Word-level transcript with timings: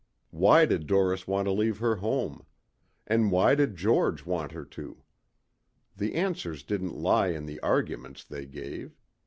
Why 0.31 0.65
did 0.65 0.87
Doris 0.87 1.27
want 1.27 1.45
to 1.45 1.51
leave 1.51 1.77
her 1.77 1.97
home? 1.97 2.43
And 3.05 3.29
why 3.31 3.53
did 3.53 3.75
George 3.75 4.25
want 4.25 4.51
her 4.51 4.65
to? 4.65 5.03
The 5.95 6.15
answers 6.15 6.63
didn't 6.63 6.97
lie 6.97 7.27
in 7.27 7.45
the 7.45 7.59
arguments 7.59 8.23
they 8.23 8.47
gave. 8.47 8.97